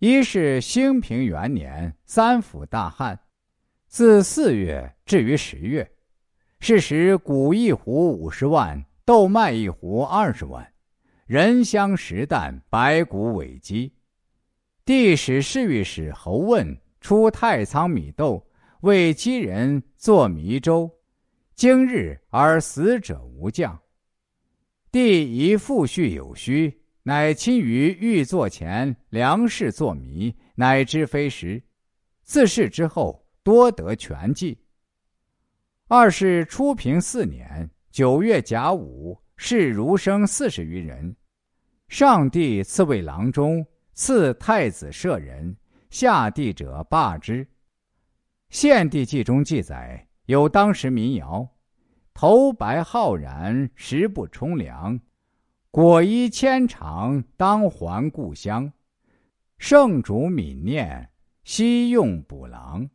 [0.00, 3.18] 一是兴平元年三府大旱，
[3.88, 5.90] 自四月至于十月，
[6.60, 10.72] 是时谷一斛五十万，豆麦一斛二十万，
[11.26, 13.92] 人香食啖，白骨委积。
[14.84, 18.46] 帝使侍御史侯问出太仓米豆，
[18.82, 20.88] 为饥人作糜粥，
[21.56, 23.76] 经日而死者无降。
[24.92, 26.72] 帝疑父序有虚。
[27.08, 31.62] 乃亲于御座前粮食作谜，乃知非实。
[32.22, 34.58] 自是之后，多得全记。
[35.86, 41.16] 二是初平四年九月甲午，是儒生四十余人。
[41.88, 45.56] 上帝赐为郎中，赐太子舍人，
[45.88, 47.48] 下地者罢之。
[48.50, 51.48] 献帝纪中记载有当时民谣：
[52.12, 55.00] 头白浩然，食不充粮。
[55.80, 58.72] 果衣千长，当还故乡。
[59.58, 61.08] 圣主悯念，
[61.44, 62.90] 惜用补郎。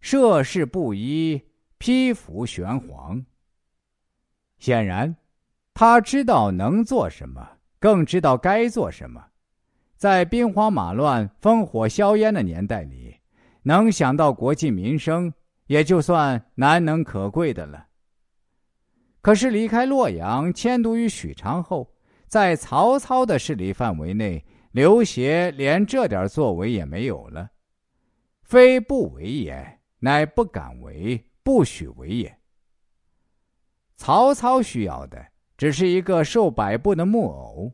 [0.00, 1.40] 涉世布衣，
[1.78, 3.24] 披服玄黄。
[4.58, 5.14] 显然，
[5.72, 9.24] 他知道能做什么，更知道该做什么。
[9.94, 13.14] 在兵荒马乱、烽火硝烟的年代里，
[13.62, 15.32] 能想到国计民生，
[15.68, 17.86] 也就算难能可贵的了。
[19.20, 21.88] 可是离开洛阳，迁都于许昌后，
[22.28, 27.48] 在曹操的势力范围内，刘协连这点作为也没有了。
[28.42, 32.38] 非不为也，乃不敢为，不许为也。
[33.96, 37.72] 曹操需要的只是一个受摆布的木偶。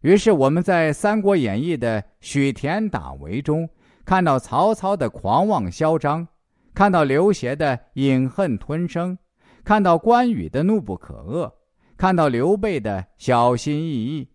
[0.00, 3.68] 于是我们在《三国演义》的许田打围中，
[4.04, 6.26] 看到曹操的狂妄嚣张，
[6.74, 9.18] 看到刘协的隐恨吞声，
[9.64, 11.52] 看到关羽的怒不可遏。
[11.98, 14.28] 看到刘备的小心翼翼，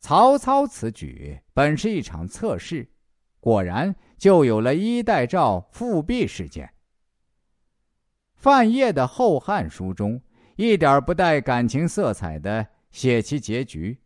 [0.00, 2.86] 曹操此举本是一场测试，
[3.40, 6.70] 果然就有了衣带诏复辟事件。
[8.34, 10.20] 范晔的《后汉书》中
[10.56, 13.98] 一点不带感情色彩的写其结局：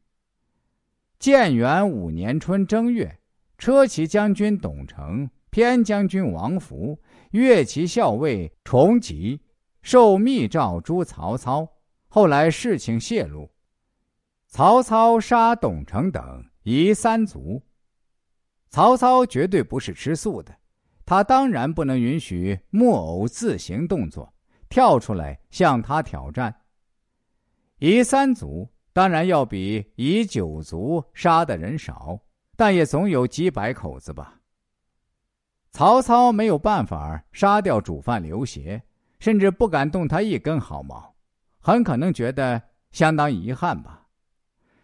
[1.19, 3.19] 建元五年春正月，
[3.59, 6.97] 车骑将军董承、偏将军王福、
[7.33, 9.41] 乐骑校尉崇吉。
[9.83, 11.69] 受密诏诛曹操，
[12.09, 13.51] 后来事情泄露，
[14.47, 17.63] 曹操杀董承等夷三族。
[18.69, 20.57] 曹操绝对不是吃素的，
[21.05, 24.33] 他当然不能允许木偶自行动作，
[24.69, 26.55] 跳出来向他挑战。
[27.79, 32.21] 夷三族当然要比夷九族杀的人少，
[32.57, 34.39] 但也总有几百口子吧。
[35.71, 38.83] 曹操没有办法杀掉主犯刘协。
[39.23, 41.15] 甚至不敢动他一根毫毛，
[41.61, 42.61] 很可能觉得
[42.91, 44.09] 相当遗憾吧，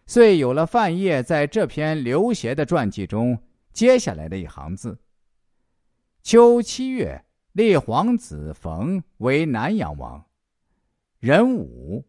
[0.06, 3.36] 遂有了范晔在这篇刘协的传记中
[3.72, 4.96] 接下来的一行字
[6.22, 10.24] ：“秋七月，立皇子冯为南阳王。
[11.18, 12.06] 壬午，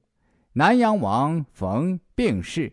[0.54, 2.72] 南阳王冯病逝。”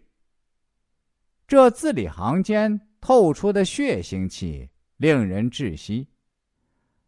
[1.48, 4.68] 这字里行间透出的血腥气
[4.98, 6.08] 令人窒息。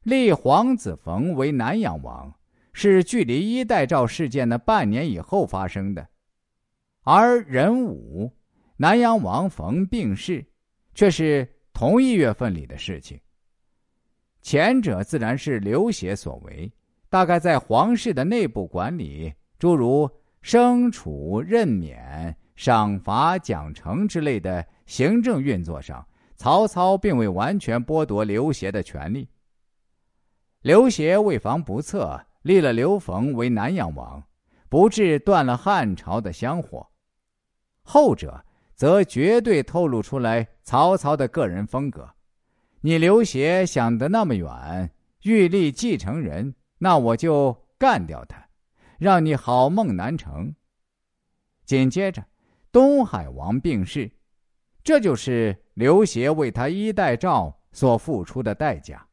[0.05, 2.35] 立皇子冯为南阳王。
[2.81, 6.09] 是距离衣带诏事件的半年以后发生的，
[7.03, 8.33] 而壬午，
[8.77, 10.47] 南阳王冯病逝，
[10.95, 13.19] 却是同一月份里的事情。
[14.43, 16.73] 前者自然是刘协所为，
[17.09, 20.09] 大概在皇室的内部管理，诸如
[20.41, 26.07] 升储、任免、赏罚、奖惩之类的行政运作上，
[26.37, 29.29] 曹操并未完全剥夺刘协的权利。
[30.61, 32.25] 刘协为防不测。
[32.49, 34.23] 立了刘冯为南阳王，
[34.71, 36.89] 不致断了汉朝的香火；
[37.83, 38.43] 后者
[38.75, 42.09] 则绝对透露出来曹操的个人风格。
[42.81, 44.91] 你刘协想得那么远，
[45.25, 48.49] 欲立继承人，那我就干掉他，
[48.99, 50.55] 让你好梦难成。
[51.67, 52.25] 紧接着，
[52.73, 54.11] 东海王病逝，
[54.83, 59.07] 这就是刘协为他衣带诏所付出的代价。